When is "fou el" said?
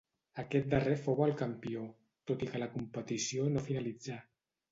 1.01-1.33